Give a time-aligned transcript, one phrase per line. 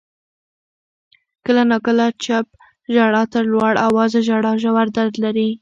[1.45, 2.45] •کله ناکله چپ
[2.93, 5.49] ژړا تر لوړ آوازه ژړا ژور درد لري.